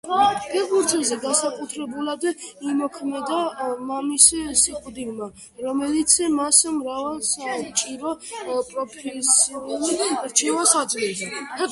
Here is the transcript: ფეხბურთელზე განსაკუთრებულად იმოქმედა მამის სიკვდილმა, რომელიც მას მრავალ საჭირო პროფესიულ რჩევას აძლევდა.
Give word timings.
ფეხბურთელზე 0.51 1.17
განსაკუთრებულად 1.23 2.23
იმოქმედა 2.69 3.41
მამის 3.89 4.25
სიკვდილმა, 4.63 5.27
რომელიც 5.67 6.17
მას 6.39 6.63
მრავალ 6.79 7.21
საჭირო 7.29 8.15
პროფესიულ 8.73 9.87
რჩევას 10.33 10.75
აძლევდა. 10.83 11.65